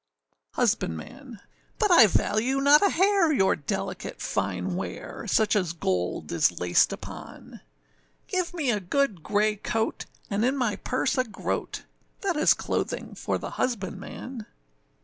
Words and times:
HUSBANDMAN. 0.53 1.41
But 1.77 1.91
I 1.91 2.07
value 2.07 2.59
not 2.59 2.81
a 2.81 2.89
hair 2.89 3.31
your 3.31 3.55
delicate 3.55 4.19
fine 4.19 4.75
wear, 4.75 5.27
Such 5.27 5.55
as 5.55 5.73
gold 5.73 6.31
is 6.31 6.59
laced 6.59 6.91
upon; 6.91 7.59
Give 8.25 8.51
me 8.51 8.71
a 8.71 8.79
good 8.79 9.21
grey 9.21 9.57
coat, 9.57 10.07
and 10.27 10.43
in 10.43 10.57
my 10.57 10.77
purse 10.77 11.19
a 11.19 11.23
groat, 11.23 11.83
That 12.21 12.35
is 12.35 12.55
clothing 12.55 13.13
for 13.13 13.37
the 13.37 13.51
husbandman. 13.61 14.47